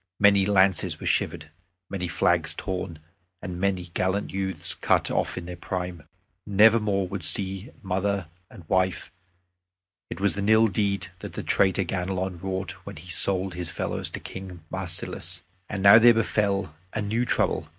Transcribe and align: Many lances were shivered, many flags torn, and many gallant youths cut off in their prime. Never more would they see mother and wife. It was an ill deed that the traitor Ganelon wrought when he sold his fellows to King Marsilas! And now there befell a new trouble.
Many 0.19 0.47
lances 0.47 0.99
were 0.99 1.05
shivered, 1.05 1.51
many 1.87 2.07
flags 2.07 2.55
torn, 2.55 2.97
and 3.39 3.59
many 3.59 3.91
gallant 3.93 4.33
youths 4.33 4.73
cut 4.73 5.11
off 5.11 5.37
in 5.37 5.45
their 5.45 5.55
prime. 5.55 6.07
Never 6.43 6.79
more 6.79 7.07
would 7.07 7.21
they 7.21 7.25
see 7.25 7.71
mother 7.83 8.25
and 8.49 8.67
wife. 8.67 9.11
It 10.09 10.19
was 10.19 10.35
an 10.37 10.49
ill 10.49 10.69
deed 10.69 11.11
that 11.19 11.33
the 11.33 11.43
traitor 11.43 11.83
Ganelon 11.83 12.41
wrought 12.41 12.71
when 12.83 12.95
he 12.95 13.11
sold 13.11 13.53
his 13.53 13.69
fellows 13.69 14.09
to 14.09 14.19
King 14.19 14.63
Marsilas! 14.71 15.41
And 15.69 15.83
now 15.83 15.99
there 15.99 16.15
befell 16.15 16.73
a 16.93 17.01
new 17.03 17.23
trouble. 17.23 17.67